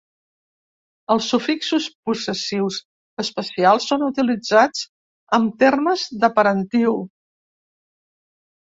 [1.15, 2.79] Els sufixos possessius
[3.25, 4.85] especials són utilitzats
[5.41, 7.01] amb termes de parentiu.